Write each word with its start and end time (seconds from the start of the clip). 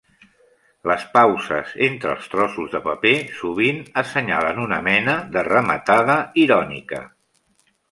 Les 0.91 1.03
pauses 1.17 1.73
entre 1.87 2.13
els 2.13 2.29
trossos 2.31 2.71
de 2.71 2.81
paper 2.87 3.13
sovint 3.41 3.83
assenyalen 4.05 4.65
una 4.65 4.81
mena 4.89 5.17
de 5.37 5.47
"rematada" 5.51 6.19
irònica. 6.49 7.07